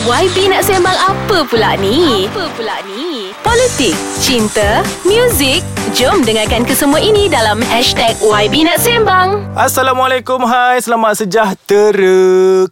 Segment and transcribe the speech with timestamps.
[0.00, 2.24] YB nak sembang apa pula ni?
[2.24, 3.36] Apa pula ni?
[3.44, 5.60] Politik, cinta, muzik,
[5.92, 9.44] jom dengarkan kesemua ini dalam hashtag YB nak sembang.
[9.52, 12.16] Assalamualaikum, hai, selamat sejahtera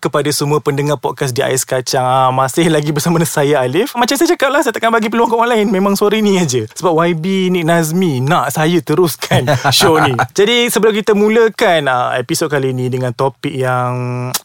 [0.01, 2.01] kepada semua pendengar podcast di Ais Kacang.
[2.01, 3.93] Ah, Masih lagi bersama saya Alif.
[3.93, 5.67] Macam saya cakap lah, saya takkan bagi peluang ke orang lain.
[5.69, 6.65] Memang suara ni aja.
[6.65, 9.45] Sebab YB Nik Nazmi nak saya teruskan
[9.77, 10.17] show ni.
[10.33, 13.93] Jadi sebelum kita mulakan uh, episod kali ni dengan topik yang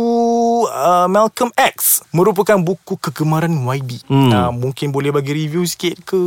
[0.71, 4.07] uh, Malcolm X merupakan buku kegemaran YB.
[4.07, 4.31] Hmm.
[4.31, 6.20] Ah, mungkin boleh bagi review sikit ke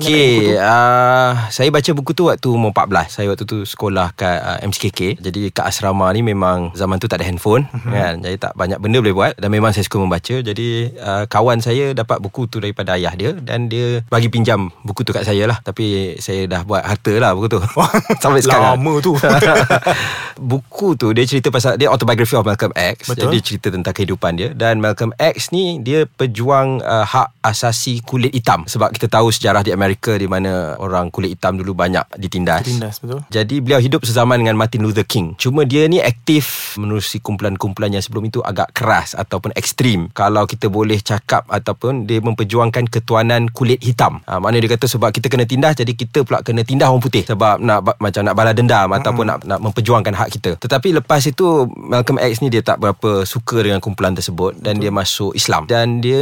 [0.00, 3.10] Okay, uh, saya baca buku tu waktu umur 14.
[3.12, 5.20] Saya waktu tu sekolah kat uh, MCKK.
[5.20, 7.90] Jadi kat asrama ni memang zaman tu tak ada handphone Mhm.
[7.90, 8.14] kan.
[8.20, 10.34] Jadi tak banyak benda boleh buat dan memang saya suka membaca.
[10.40, 15.02] Jadi uh, kawan saya dapat buku tu daripada ayah dia dan dia bagi pinjam buku
[15.02, 15.60] tu kat saya lah.
[15.60, 17.60] Tapi saya dah buat harta lah buku tu.
[18.22, 18.80] Sampai sekarang.
[18.80, 19.12] Lama tu.
[20.40, 23.10] buku tu dia cerita pasal dia autobiography of Malcolm X.
[23.10, 23.28] Betul.
[23.28, 28.32] Jadi cerita tentang kehidupan dia dan Malcolm X ni dia pejuang uh, hak asasi kulit
[28.32, 32.68] hitam sebab kita tahu sejarah di Amerika di mana orang kulit hitam dulu banyak ditindas.
[32.68, 33.24] Tindas betul.
[33.32, 35.32] Jadi beliau hidup sezaman dengan Martin Luther King.
[35.40, 40.12] Cuma dia ni aktif menerusi kumpulan-kumpulan yang sebelum itu agak keras ataupun ekstrim.
[40.12, 44.20] Kalau kita boleh cakap ataupun dia memperjuangkan ketuanan kulit hitam.
[44.28, 47.24] Ha, maknanya dia kata sebab kita kena tindas jadi kita pula kena tindas orang putih
[47.24, 48.98] sebab nak macam nak balas dendam mm-hmm.
[49.00, 50.50] ataupun nak nak memperjuangkan hak kita.
[50.60, 54.92] Tetapi lepas itu Malcolm X ni dia tak berapa suka dengan kumpulan tersebut dan dia
[54.92, 56.20] masuk Islam dan dia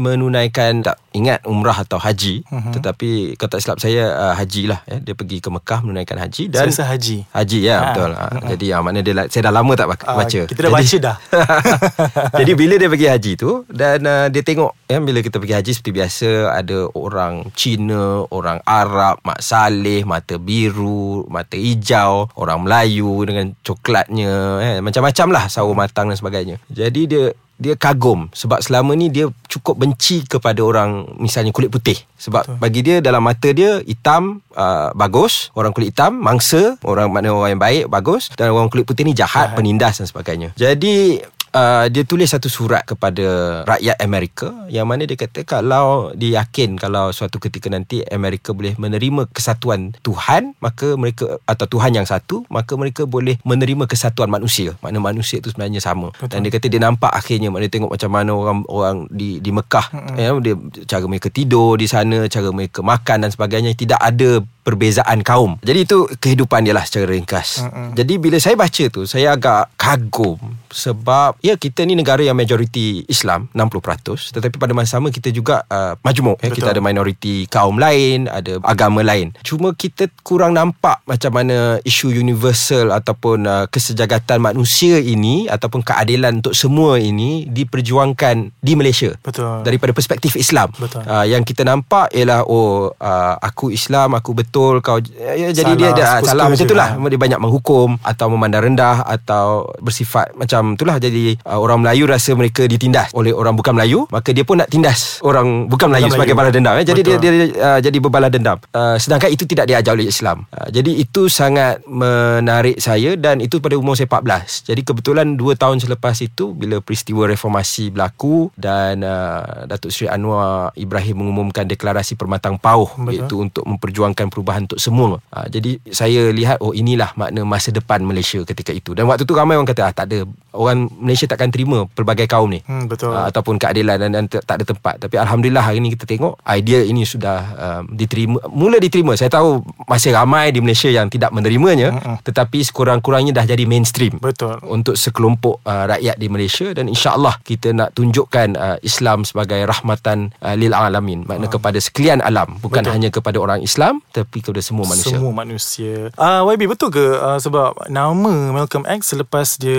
[0.00, 2.72] menunaikan tak ingat umrah atau haji mm-hmm.
[2.74, 5.02] tetapi kalau tak silap saya uh, haji lah ya.
[5.02, 7.26] dia pergi ke Mekah menunaikan haji dan Saya haji.
[7.30, 7.84] Haji ya Ha.
[7.90, 8.10] betul.
[8.14, 10.40] Ha, Jadi ya mana dia saya dah lama tak Ah, baca.
[10.46, 11.16] kita dah baca dah.
[12.40, 15.70] jadi bila dia pergi haji tu dan uh, dia tengok ya bila kita pergi haji
[15.74, 23.24] seperti biasa ada orang Cina, orang Arab, mak saleh, mata biru, mata hijau, orang Melayu
[23.24, 26.56] dengan coklatnya eh, macam-macam lah sawo matang dan sebagainya.
[26.68, 31.94] Jadi dia dia kagum sebab selama ni dia cukup benci kepada orang misalnya kulit putih.
[32.18, 32.56] Sebab Betul.
[32.58, 35.54] bagi dia dalam mata dia hitam uh, bagus.
[35.54, 36.74] Orang kulit hitam mangsa.
[36.82, 38.32] Orang mana orang yang baik bagus.
[38.34, 39.56] Dan orang kulit putih ni jahat, jahat.
[39.56, 40.50] penindas dan sebagainya.
[40.58, 41.22] Jadi
[41.54, 46.74] Uh, dia tulis satu surat kepada rakyat Amerika yang mana dia kata kalau dia yakin
[46.74, 52.42] kalau suatu ketika nanti Amerika boleh menerima kesatuan Tuhan maka mereka atau Tuhan yang satu
[52.50, 56.26] maka mereka boleh menerima kesatuan manusia makna manusia itu sebenarnya sama Betul.
[56.34, 59.86] dan dia kata dia nampak akhirnya dia tengok macam mana orang orang di di Mekah
[59.94, 60.16] mm-hmm.
[60.18, 60.54] ya dia
[60.90, 65.60] cara mereka tidur di sana cara mereka makan dan sebagainya tidak ada perbezaan kaum.
[65.60, 67.60] Jadi itu kehidupan dia lah secara ringkas.
[67.60, 67.88] Mm-hmm.
[68.00, 70.40] Jadi bila saya baca tu saya agak kagum
[70.72, 75.62] sebab ya kita ni negara yang majoriti Islam 60% tetapi pada masa sama kita juga
[75.68, 79.36] uh, majmuk ya kita ada minoriti kaum lain, ada agama lain.
[79.44, 86.40] Cuma kita kurang nampak macam mana isu universal ataupun uh, kesejahteraan manusia ini ataupun keadilan
[86.40, 89.12] untuk semua ini diperjuangkan di Malaysia.
[89.20, 89.66] Betul.
[89.66, 90.72] Daripada perspektif Islam.
[90.78, 91.04] Betul.
[91.04, 95.80] Uh, yang kita nampak ialah oh uh, aku Islam, aku betul kau ya, jadi Salah,
[95.80, 97.08] dia dah suka-suka salah macam itulah lah.
[97.10, 102.36] dia banyak menghukum atau memandang rendah atau bersifat macam itulah jadi uh, orang Melayu rasa
[102.38, 106.16] mereka ditindas oleh orang bukan Melayu maka dia pun nak tindas orang bukan Melayu Melayu.
[106.20, 106.84] sebagai balas dendam ya.
[106.86, 107.24] jadi dia, Betul.
[107.24, 111.26] dia uh, jadi berbalas dendam uh, sedangkan itu tidak diajar oleh Islam uh, jadi itu
[111.26, 116.54] sangat menarik saya dan itu pada umur saya 14 jadi kebetulan 2 tahun selepas itu
[116.54, 123.12] bila peristiwa reformasi berlaku dan uh, Datuk Seri Anwar Ibrahim mengumumkan deklarasi permatang pauh Betul.
[123.16, 125.16] iaitu untuk memperjuangkan perubahan untuk semua.
[125.32, 128.92] Ha, jadi saya lihat oh inilah makna masa depan Malaysia ketika itu.
[128.92, 132.46] Dan waktu tu ramai orang kata ah tak ada orang Malaysia takkan terima pelbagai kaum
[132.46, 133.10] ni Hmm, betul.
[133.10, 136.80] uh, ataupun keadilan dan, dan tak ada tempat tapi alhamdulillah hari ni kita tengok idea
[136.86, 141.90] ini sudah um, diterima mula diterima saya tahu masih ramai di Malaysia yang tidak menerimanya
[141.92, 142.16] Mm-mm.
[142.22, 144.62] tetapi sekurang-kurangnya dah jadi mainstream Betul.
[144.64, 150.30] untuk sekelompok uh, rakyat di Malaysia dan insyaallah kita nak tunjukkan uh, Islam sebagai rahmatan
[150.38, 152.94] uh, lil alamin makna kepada sekalian alam bukan Betul.
[152.94, 154.00] hanya kepada orang Islam
[154.34, 156.10] tapi kepada semua manusia Semua manusia.
[156.18, 159.78] Ah uh, YB betul ke uh, sebab nama Malcolm X selepas dia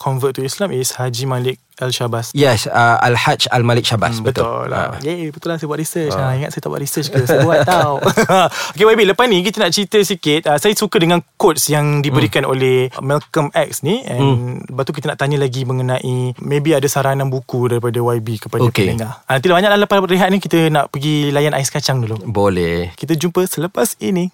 [0.00, 2.32] convert to Islam is Haji Malik Al-Shabas.
[2.32, 4.16] Yes, uh, Al-Hajj Al-Malik Syabas.
[4.16, 4.48] Hmm, betul.
[4.48, 4.96] betul lah.
[4.96, 5.04] Ah.
[5.04, 6.16] Yeay, betul lah saya buat research.
[6.16, 6.32] Ha.
[6.40, 7.20] ingat saya tak buat research ke?
[7.28, 8.00] Saya buat tau.
[8.72, 10.40] okay YB, lepas ni kita nak cerita sikit.
[10.48, 12.52] Uh, saya suka dengan quotes yang diberikan hmm.
[12.52, 14.00] oleh Malcolm X ni.
[14.08, 14.72] And hmm.
[14.72, 18.88] lepas tu kita nak tanya lagi mengenai maybe ada saranan buku daripada YB kepada Okay.
[18.88, 19.20] pendengar.
[19.28, 22.16] Uh, nanti banyak lah lepas rehat ni kita nak pergi layan ais kacang dulu.
[22.24, 22.96] Boleh.
[22.96, 24.32] Kita jumpa selepas ini.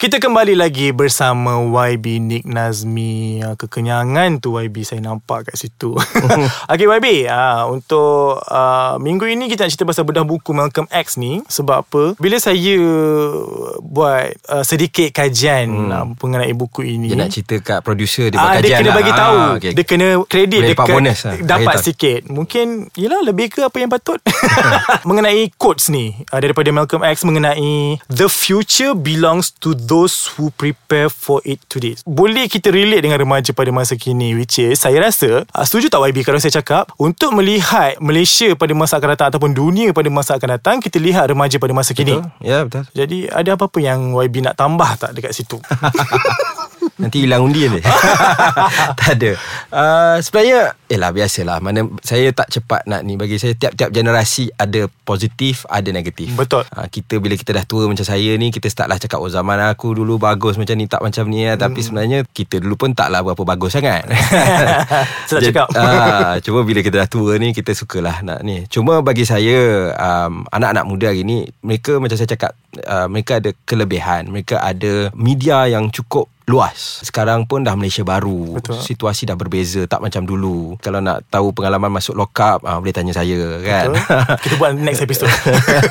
[0.00, 3.44] Kita kembali lagi bersama YB Nick Nazmi.
[3.44, 5.92] Ah, Kekenyangan tu YB saya nampak kat situ.
[6.72, 11.20] okay YB, uh, untuk uh, minggu ini kita nak cerita pasal bedah buku Malcolm X
[11.20, 11.44] ni.
[11.44, 12.02] Sebab apa?
[12.16, 12.80] Bila saya
[13.84, 15.92] buat uh, sedikit kajian hmm.
[15.92, 17.12] uh, mengenai buku ini.
[17.12, 18.96] Dia nak cerita kat producer dia Ah, buat dia kajian kena lah.
[18.96, 19.72] bagi Ah, tahu okay.
[19.76, 21.34] Dia kena kredit Boleh Dia dapat bonus lah.
[21.44, 21.84] Dapat tahu.
[21.84, 24.16] sikit Mungkin Yelah lebih ke apa yang patut
[25.08, 31.10] Mengenai quotes ni uh, Daripada Malcolm X Mengenai The future belongs to those Who prepare
[31.10, 35.42] for it today Boleh kita relate dengan remaja pada masa kini Which is Saya rasa
[35.42, 39.50] uh, Setuju tak YB Kalau saya cakap Untuk melihat Malaysia pada masa akan datang Ataupun
[39.50, 42.46] dunia pada masa akan datang Kita lihat remaja pada masa kini Betul?
[42.46, 42.86] Ya, betul.
[42.94, 45.58] Jadi ada apa-apa yang YB nak tambah tak dekat situ
[47.00, 47.82] Nanti hilang undian ni.
[49.00, 49.32] Tak ada.
[49.72, 51.58] Uh, Sebenarnya Yelah biasalah.
[51.62, 53.16] Mana Saya tak cepat nak ni.
[53.16, 56.32] Bagi saya tiap-tiap generasi Ada positif Ada negatif.
[56.36, 56.66] Betul.
[56.66, 59.60] uh, Kita bila kita dah tua Macam saya ni Kita start lah cakap Oh zaman
[59.62, 61.56] aku dulu Bagus macam ni Tak macam ni ya.
[61.56, 64.04] Tapi sebenarnya Kita dulu pun taklah Berapa bagus sangat.
[65.28, 65.68] Saya cakap.
[65.80, 68.66] ah, Cuma bila kita dah tua ni Kita sukalah nak ni.
[68.68, 72.52] Cuma bagi saya um, Anak-anak muda hari ni Mereka macam saya cakap
[72.84, 74.28] uh, Mereka ada kelebihan.
[74.28, 77.06] Mereka ada Media yang cukup luas.
[77.06, 78.58] Sekarang pun dah Malaysia baru.
[78.58, 78.82] Betul.
[78.82, 80.74] Situasi dah berbeza Tak macam dulu.
[80.82, 83.94] Kalau nak tahu pengalaman masuk lock up ah, Boleh tanya saya kan?
[83.94, 84.18] Betul?
[84.42, 85.30] Kita buat next episode.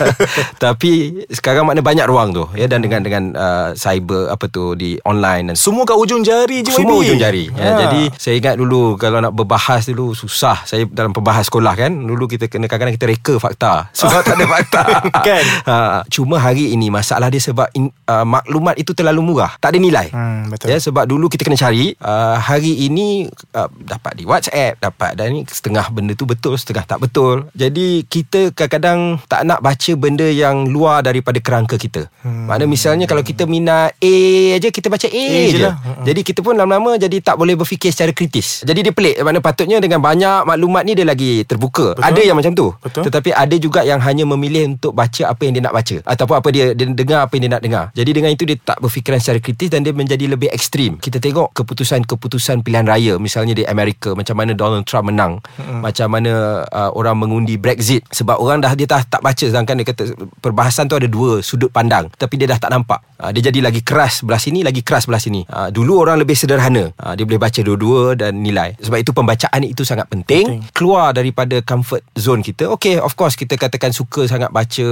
[0.63, 4.99] Tapi sekarang makna banyak ruang tu ya dan dengan dengan uh, cyber apa tu di
[5.07, 7.47] online dan Semua kat ujung jari je semua ujung jari.
[7.55, 7.77] Ya, Ha.
[7.85, 10.65] Jadi saya ingat dulu Kalau nak berbahas dulu Susah.
[10.65, 11.93] Saya dalam pembahas sekolah kan?
[11.93, 13.93] Dulu kita kena Kadang-kadang kita reka fakta.
[13.93, 14.81] Sebab tak ada fakta.
[15.21, 15.43] Kan?
[15.69, 15.75] ha,
[16.09, 19.53] Cuma hari ini Masalah dia sebab in, uh, Maklumat itu terlalu murah.
[19.61, 20.09] Tak ada nilai.
[20.09, 20.67] Hmm, betul.
[20.69, 25.33] Ya sebab dulu kita kena cari uh, hari ini uh, dapat di WhatsApp, dapat dan
[25.33, 27.47] ni setengah benda tu betul, setengah tak betul.
[27.53, 32.07] Jadi kita kadang-kadang tak nak baca benda yang luar daripada kerangka kita.
[32.23, 32.47] Hmm.
[32.47, 34.15] Makna misalnya kalau kita minat A
[34.55, 35.65] aja kita baca A, A je je.
[35.65, 35.75] lah.
[35.75, 36.05] Hmm.
[36.07, 38.63] Jadi kita pun lama-lama jadi tak boleh berfikir secara kritis.
[38.63, 39.19] Jadi dia pelik.
[39.19, 41.99] Makna patutnya dengan banyak maklumat ni dia lagi terbuka.
[41.99, 42.07] Betul.
[42.07, 42.67] Ada yang macam tu.
[42.79, 43.03] Betul.
[43.09, 46.49] Tetapi ada juga yang hanya memilih untuk baca apa yang dia nak baca ataupun apa
[46.55, 47.85] dia, dia dengar apa yang dia nak dengar.
[47.91, 50.95] Jadi dengan itu dia tak berfikiran secara kritis dan dia menjadi lebih ekstrim.
[51.03, 55.83] Kita tengok keputusan-keputusan pilihan raya misalnya di Amerika macam mana Donald Trump menang, mm-hmm.
[55.83, 59.87] macam mana uh, orang mengundi Brexit sebab orang dah dia dah tak baca sedangkan dia
[59.91, 60.03] kata
[60.39, 63.03] perbahasan tu ada dua sudut pandang tapi dia dah tak nampak.
[63.19, 65.43] Uh, dia jadi lagi keras belah sini lagi keras belah sini.
[65.51, 66.95] Uh, dulu orang lebih sederhana.
[66.95, 68.77] Uh, dia boleh baca dua-dua dan nilai.
[68.79, 70.45] Sebab itu pembacaan itu sangat penting.
[70.45, 70.71] Penting.
[70.71, 72.71] Keluar daripada comfort zone kita.
[72.77, 74.85] Okay of course kita katakan suka sangat baca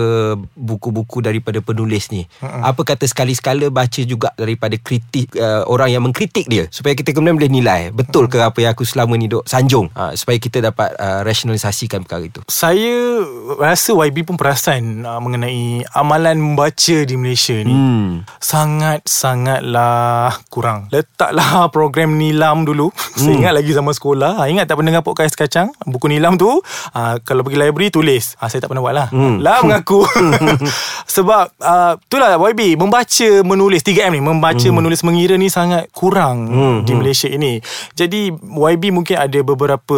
[0.58, 2.26] buku-buku daripada penulis ni.
[2.42, 2.74] Uh-uh.
[2.74, 7.36] Apa kata sekali-sekala baca juga daripada kritik uh, orang yang mengkritik dia supaya kita kemudian
[7.36, 10.96] boleh nilai betul ke apa yang aku selama ni duk sanjung uh, supaya kita dapat
[10.96, 12.40] uh, rasionalisasikan perkara itu.
[12.48, 13.24] Saya
[13.60, 17.74] rasa YB pun perasan uh, mengenai amalan membaca di Malaysia ni.
[17.74, 18.28] Hmm.
[18.40, 20.88] Sangat-sangatlah kurang.
[20.94, 22.94] Letaklah program nilam dulu.
[23.20, 24.38] Saya ingat lagi zaman sekolah.
[24.38, 25.74] Ha, ingat tak pendengar podcast kacang?
[25.84, 26.62] Buku nilam tu,
[26.94, 28.38] ha, kalau pergi library tulis.
[28.38, 29.08] Ha, saya tak pernah buat lah.
[29.10, 29.42] Hmm.
[29.42, 30.06] Lah mengaku.
[31.18, 34.84] Sebab uh, itulah YB membaca menulis 3M ni membaca Hmm.
[34.84, 36.46] menulis mengira ni sangat kurang
[36.86, 37.58] di Malaysia ini.
[37.92, 39.98] Jadi YB mungkin ada beberapa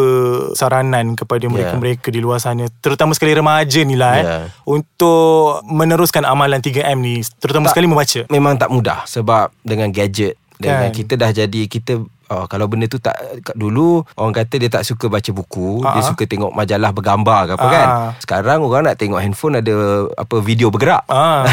[0.54, 4.48] saranan kepada mereka-mereka di luar sana terutama sekali remaja ni lah eh, Yeah.
[4.64, 7.72] untuk meneruskan amalan 3M ni terutama Tak.
[7.74, 8.22] sekali membaca.
[8.30, 10.96] Memang tak mudah sebab dengan gadget dengan Kan.
[10.96, 13.18] kita dah jadi kita Oh, kalau benda tu tak
[13.52, 16.08] dulu orang kata dia tak suka baca buku, Ha, dia ha.
[16.08, 17.72] suka tengok majalah bergambar ke apa Ah.
[17.72, 17.88] kan.
[18.20, 19.76] Sekarang orang nak tengok handphone ada
[20.12, 21.04] apa video bergerak.
[21.06, 21.44] Ah,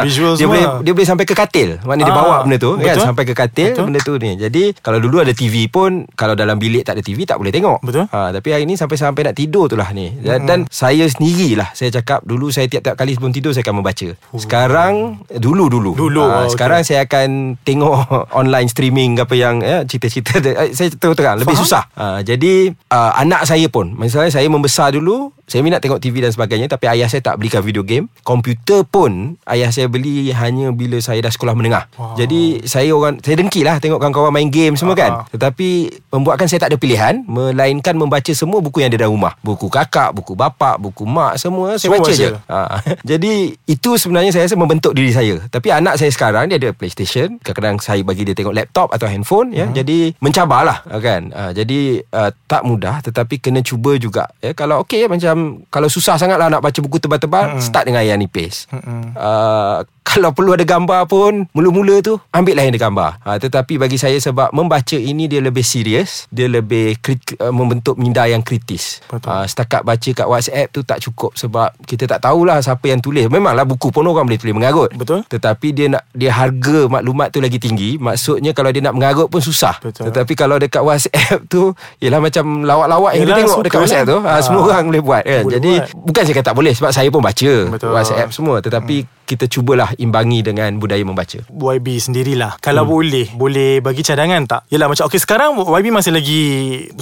[0.00, 0.52] visual dia semua.
[0.52, 1.80] boleh dia boleh sampai ke katil.
[1.80, 3.06] Maknanya dia Ah, bawa benda tu kan betul.
[3.06, 3.84] sampai ke katil Betul.
[3.86, 4.30] benda tu ni.
[4.34, 7.80] Jadi kalau dulu ada TV pun kalau dalam bilik tak ada TV tak boleh tengok.
[7.80, 8.04] Betul.
[8.06, 10.12] Ha, tapi hari ni sampai sampai nak tidur tu lah ni.
[10.16, 14.08] Dan, dan saya sendirilah saya cakap dulu saya tiap-tiap kali sebelum tidur saya akan membaca.
[14.36, 14.94] Sekarang
[15.32, 15.90] dulu dulu.
[15.92, 17.28] Dulu, Ah, oh, sekarang saya akan
[17.58, 17.94] tengok
[18.40, 21.62] online streaming apa yang ya, cerita-cerita cerita eh, saya terus terang lebih Faham.
[21.62, 21.82] susah.
[21.94, 26.34] Uh, jadi uh, anak saya pun misalnya saya membesar dulu saya minat tengok TV dan
[26.34, 28.10] sebagainya tapi ayah saya tak belikan video game.
[28.26, 31.86] Komputer pun ayah saya beli hanya bila saya dah sekolah menengah.
[31.94, 32.18] Wow.
[32.18, 35.22] Jadi saya orang saya dengki lah tengok kawan-kawan main game semua kan.
[35.22, 35.24] Ah.
[35.30, 39.38] Tetapi membuatkan saya tak ada pilihan melainkan membaca semua buku yang ada dalam rumah.
[39.38, 42.18] Buku kakak, buku bapak, buku mak semua saya Semua baca, baca.
[42.18, 42.28] je.
[42.50, 42.58] Ha.
[43.14, 43.32] Jadi
[43.70, 45.38] itu sebenarnya saya rasa membentuk diri saya.
[45.46, 47.38] Tapi anak saya sekarang dia ada PlayStation.
[47.38, 49.70] Kadang-kadang saya bagi dia tengok laptop atau handphone ya.
[49.70, 49.78] Hmm.
[49.78, 51.30] Jadi mencabarlah kan.
[51.30, 54.50] Ha, jadi uh, tak mudah tetapi kena cuba juga ya.
[54.50, 55.35] Kalau okey macam
[55.66, 58.66] kalau susah sangatlah nak baca buku tebal-tebal, start dengan yang nipis.
[58.68, 59.12] Mm-mm.
[59.12, 63.74] Uh, kalau perlu ada gambar pun Mula-mula tu Ambil lah yang ada gambar ha, Tetapi
[63.74, 68.38] bagi saya Sebab membaca ini Dia lebih serius Dia lebih krit, uh, Membentuk minda yang
[68.38, 69.28] kritis Betul.
[69.28, 73.26] Ah, Setakat baca kat WhatsApp tu Tak cukup Sebab kita tak tahulah Siapa yang tulis
[73.26, 75.26] Memanglah buku pun Orang boleh tulis mengarut Betul.
[75.26, 79.42] Tetapi dia nak Dia harga maklumat tu lagi tinggi Maksudnya Kalau dia nak mengarut pun
[79.42, 80.06] susah Betul.
[80.08, 84.12] Tetapi kalau dekat WhatsApp tu Ialah macam Lawak-lawak yang kita Yelah, tengok Dekat WhatsApp lah.
[84.14, 84.40] tu ha, Ah.
[84.40, 85.42] Semua orang boleh buat kan?
[85.42, 86.06] Boleh Jadi buat.
[86.06, 87.90] Bukan saya kata tak boleh Sebab saya pun baca Betul.
[87.90, 91.42] WhatsApp semua Tetapi kita cubalah imbangi dengan budaya membaca.
[91.50, 92.62] YB sendirilah.
[92.62, 92.92] Kalau hmm.
[92.94, 94.60] boleh Boleh bagi cadangan tak?
[94.70, 96.42] Yelah macam Okay sekarang YB masih lagi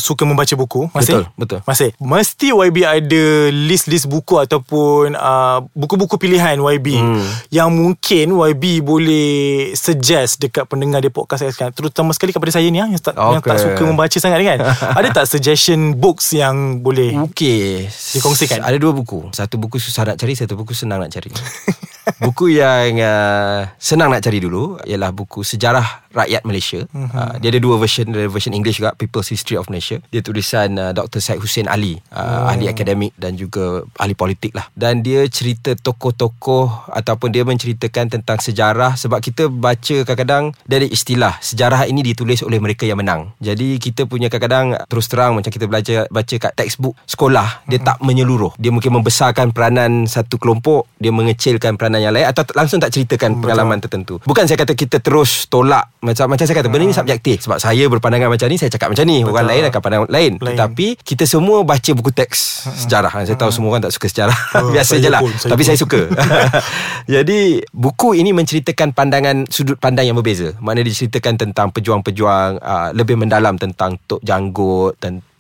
[0.01, 0.89] Suka membaca buku.
[0.97, 1.21] Masih?
[1.21, 1.61] Betul, betul.
[1.69, 1.91] Masih?
[2.01, 7.53] Mesti YB ada List-list buku Ataupun uh, Buku-buku pilihan YB hmm.
[7.53, 11.77] Yang mungkin YB boleh Suggest Dekat pendengar dia podcast saya sekarang.
[11.77, 13.71] Terutama sekali kepada saya ni ah, yang, tak, yang tak Okay.
[13.71, 14.59] suka membaca sangat kan?
[14.99, 17.87] Ada tak suggestion books Yang boleh Okey.
[18.19, 18.65] Dikongsikan.
[18.65, 19.31] Ada dua buku.
[19.31, 21.31] Satu buku susah nak cari Satu buku senang nak cari
[22.21, 27.09] Buku yang uh, senang nak cari dulu Ialah buku Sejarah Rakyat Malaysia Mhm.
[27.11, 30.77] uh, Dia ada dua version ada version English juga People's History of Malaysia Dia tulisan
[30.77, 31.19] uh, Dr.
[31.19, 32.51] Syed Hussein Ali uh, Oh.
[32.51, 38.39] Ahli akademik Dan juga ahli politik lah Dan dia cerita tokoh-tokoh Ataupun dia menceritakan tentang
[38.39, 43.79] sejarah Sebab kita baca kadang-kadang Dari istilah Sejarah ini ditulis oleh mereka yang menang Jadi
[43.79, 48.53] kita punya kadang-kadang Terus terang Macam kita belajar Baca kat textbook sekolah Dia tak menyeluruh
[48.57, 53.43] Dia mungkin membesarkan peranan Satu kelompok Dia mengecilkan peranan yang lain Atau langsung tak ceritakan
[53.43, 54.19] pengalaman tertentu.
[54.25, 57.45] Bukan saya kata kita terus tolak Macam macam saya kata Benda ni subjektif.
[57.45, 59.23] Sebab saya berpandangan macam ni Saya cakap macam ni.
[59.23, 59.51] Orang Betul.
[59.51, 60.55] lain akan pandang lain, Lain.
[60.55, 63.13] Tetapi kita semua baca buku teks sejarah.
[63.25, 64.39] Saya tahu semua orang tak suka sejarah.
[64.61, 65.21] Oh, Biasa saya je lah.
[65.21, 65.69] pun, saya Tapi pun.
[65.69, 66.01] saya suka.
[67.21, 67.41] Jadi
[67.75, 70.55] Buku ini menceritakan pandangan Sudut pandang yang berbeza.
[70.63, 75.34] Maknanya diceritakan tentang Pejuang-pejuang uh, Lebih mendalam tentang Tok Janggut Tentang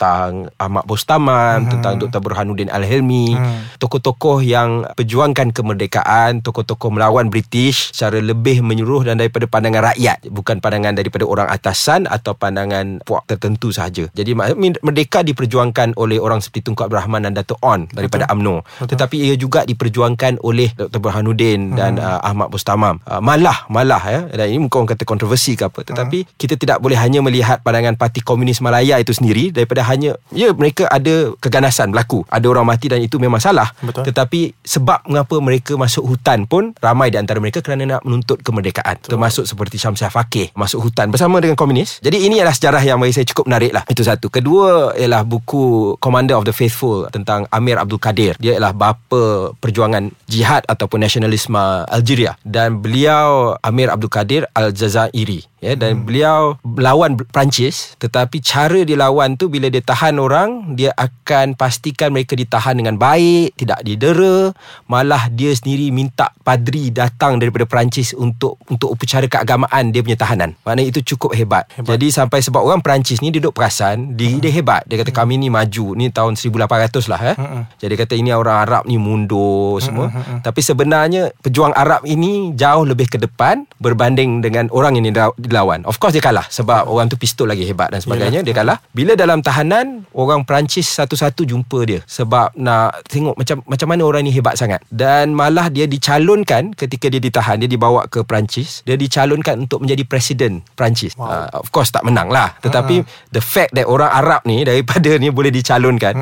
[0.56, 1.70] Ahmad Bostaman Hmm.
[1.70, 2.20] Tentang Dr.
[2.20, 3.58] Burhanuddin Al-Helmi Hmm.
[3.78, 10.58] Tokoh-tokoh yang Perjuangkan kemerdekaan Tokoh-tokoh melawan British Secara lebih menyeluruh Dan daripada pandangan rakyat Bukan
[10.58, 14.32] pandangan daripada orang atasan Atau pandangan puak tertentu sahaja Jadi
[14.80, 18.64] merdeka diperjuangkan oleh orang seperti Tunku Abdul Rahman dan Dato' On daripada UMNO.
[18.84, 20.98] Tetapi ia juga diperjuangkan oleh Dr.
[20.98, 21.76] Burhanuddin Hmm.
[21.76, 22.98] dan uh, Ahmad Bustamam.
[23.04, 24.20] Uh, malah, malah ya.
[24.26, 25.80] Dan ini mungkin orang kata kontroversi ke apa.
[25.82, 26.30] Tetapi Hmm.
[26.34, 30.90] kita tidak boleh hanya melihat pandangan Parti Komunis Malaya itu sendiri daripada hanya ya mereka
[30.90, 32.26] ada keganasan berlaku.
[32.26, 33.70] Ada orang mati dan itu memang salah.
[33.78, 34.10] Betul.
[34.10, 38.98] Tetapi sebab mengapa mereka masuk hutan pun ramai di antara mereka kerana nak menuntut kemerdekaan.
[38.98, 39.14] Betul.
[39.14, 42.02] Termasuk seperti Syamsiah Fakih masuk hutan bersama dengan komunis.
[42.02, 43.86] Jadi ini adalah sejarah yang bagi saya cukup menarik lah.
[43.86, 44.26] Itu satu.
[44.28, 48.34] Kedua ialah buku Commander of the Faithful tentang Amir Abdul Kadir.
[48.42, 55.74] Dia ialah bapa perjuangan jihad ataupun nasionalisme Algeria dan beliau Amir Abdul Kadir Al-Jazairi ya
[55.80, 56.04] dan hmm.
[56.04, 62.12] beliau melawan Perancis tetapi cara dia lawan tu bila dia tahan orang dia akan pastikan
[62.12, 64.52] mereka ditahan dengan baik tidak didera.
[64.84, 70.52] Malah dia sendiri minta padri datang daripada Perancis untuk untuk upacara keagamaan dia punya tahanan.
[70.68, 71.96] Maknanya itu cukup hebat, Hebat.
[71.96, 74.84] jadi sampai sebab orang Perancis ni dia duduk perasan diri dia hebat.
[74.84, 77.36] Dia kata kami ni maju ni tahun 1800 lah eh.
[77.38, 77.62] Mm-mm.
[77.80, 80.10] jadi kata ini orang Arab ni mundur semua.
[80.44, 85.14] tapi sebenarnya pejuang Arab ini jauh lebih ke depan berbanding dengan orang yang
[85.54, 88.42] dilawan of course dia kalah sebab orang tu pistol lagi hebat dan sebagainya.
[88.42, 88.82] Dia kalah.
[88.90, 94.26] Bila dalam tahanan orang Perancis satu-satu jumpa dia sebab nak tengok macam macam mana orang
[94.26, 94.82] ni hebat sangat.
[94.90, 98.82] Dan malah dia dicalonkan ketika dia ditahan dia dibawa ke Perancis.
[98.82, 101.14] Dia dicalonkan untuk menjadi presiden Perancis.
[101.14, 101.30] Wow.
[101.30, 102.58] uh, of course tak menang lah.
[102.58, 106.18] Tetapi the fact that orang Arab ni daripada ni boleh dicalonkan.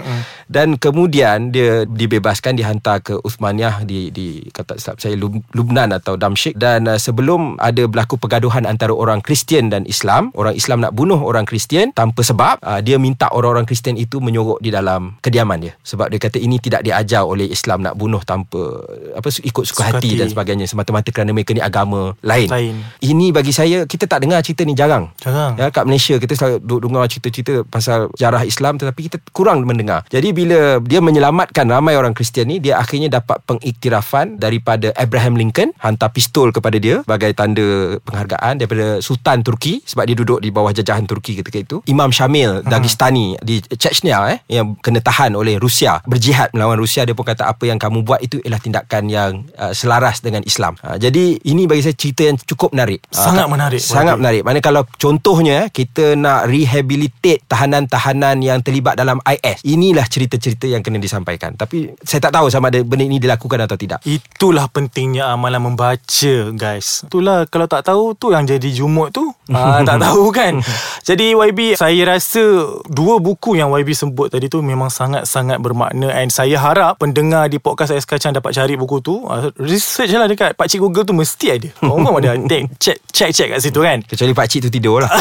[0.52, 6.60] Dan kemudian dia dibebaskan dihantar ke Uthmaniyah di di kata saya Lub- Lubnan atau Damsyik.
[6.60, 11.16] Dan uh, sebelum ada berlaku pergaduhan antara orang Kristian dan Islam orang Islam nak bunuh
[11.16, 15.72] orang Kristian tanpa sebab uh, dia minta orang-orang Kristian itu menyorok di dalam kediaman dia
[15.80, 18.82] sebab dia kata ini tidak diajar oleh Islam nak bunuh tanpa
[19.14, 20.20] apa su- ikut suka Suka hati hati.
[20.20, 22.48] dan sebagainya semata-mata kerana mereka ni agama lain.
[22.50, 22.74] Lain.
[22.98, 25.08] Ini bagi saya kita tak dengar cerita ni jarang.
[25.18, 25.54] Jarang.
[25.54, 30.02] Ya kat Malaysia kita selalu dengar cerita-cerita pasal sejarah Islam tetapi kita kurang mendengar.
[30.10, 35.70] Jadi bila dia menyelamatkan ramai orang Kristian ni dia akhirnya dapat pengiktirafan daripada Abraham Lincoln
[35.78, 40.73] hantar pistol kepada dia sebagai tanda penghargaan daripada Sultan Turki sebab dia duduk di bawah
[40.73, 41.76] jajahan Turki ketika itu.
[41.85, 47.12] Imam Syamil Dagestani di Chechnya eh yang kena tahan oleh Rusia berjihad melawan Rusia dia
[47.12, 50.81] pun kata apa yang kamu buat itu ialah tindakan yang uh, selaras dengan Islam.
[50.81, 53.04] Uh, jadi ini bagi saya cerita yang cukup menarik.
[53.12, 54.42] Uh, Sangat menarik, Sangat menarik.
[54.49, 59.61] Mana kalau contohnya eh, kita nak rehabilitate tahanan-tahanan yang terlibat dalam IS.
[59.69, 61.52] Inilah cerita-cerita yang kena disampaikan.
[61.52, 64.00] Tapi saya tak tahu sama ada benda ini dilakukan atau tidak.
[64.09, 69.82] Itulah pentingnya amalan membaca guys Itulah kalau tak tahu tu yang jadi jumuk tu ah,
[69.82, 70.62] Tak tahu kan.
[71.02, 72.42] Jadi YB saya rasa
[72.87, 76.14] Dua buku yang YB sebut tadi tu Memang sangat-sangat bermakna.
[76.14, 79.26] And saya harap pendengar di podcast Ais Kacang dapat cari buku tu.
[79.26, 81.68] Ah, Research lah dekat Pakcik Google tu mesti ada.
[81.80, 82.38] Confirm ada.
[82.82, 83.99] Check, check, check kat situ kan.
[84.02, 85.11] Kecuali Pak Cik tu tidur lah.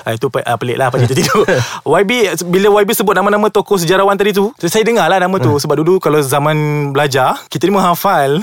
[0.00, 1.44] Ah, Itu ah, pelik lah Pakcik tu tidur.
[1.84, 5.52] YB Bila YB sebut nama-nama tokoh sejarawan tadi tu Saya dengar lah nama tu.
[5.52, 6.56] Sebab dulu kalau zaman
[6.96, 8.40] belajar Kita ni menghafal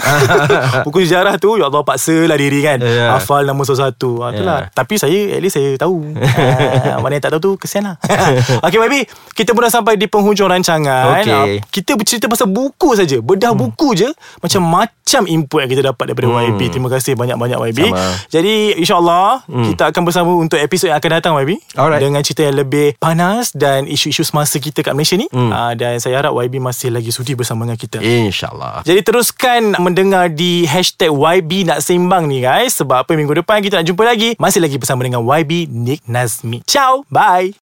[0.86, 2.78] Buku sejarah tu Ya Allah paksa lah diri kan.
[2.80, 3.18] Ya.
[3.18, 4.22] Hafal nama satu-satu.
[4.22, 4.60] Ah, Itulah.
[4.68, 4.72] Ya.
[4.72, 6.16] Tapi saya At least saya tahu.
[6.88, 7.96] Ah, Mana yang tak tahu tu Kesian lah.
[8.66, 8.96] Okay YB
[9.34, 11.20] Kita pun dah sampai di penghujung rancangan.
[11.20, 11.34] Okey.
[11.34, 13.20] Ah, Kita bercerita pasal buku saja.
[13.20, 13.60] Bedah Hmm.
[13.66, 14.08] buku je
[14.40, 16.62] Macam-macam input yang kita dapat Daripada YB.
[16.70, 17.80] Terima kasih banyak-banyak YB.
[17.86, 18.06] Sama.
[18.30, 21.58] Jadi insyaAllah Kita akan bersama Untuk episod yang akan datang YB.
[21.74, 22.00] Alright.
[22.00, 25.28] Dengan cerita yang lebih panas Dan isu-isu semasa kita kat Malaysia ni.
[25.50, 27.98] Ah, Dan saya harap YB masih lagi sudi bersama dengan kita.
[28.00, 28.84] InsyaAllah.
[28.84, 32.78] jadi teruskan mendengar di hashtag YB nak seimbang ni guys.
[32.78, 34.38] Sebab apa minggu depan kita nak jumpa lagi.
[34.38, 37.54] Masih lagi bersama dengan YB Nick Nazmi Ciao, bye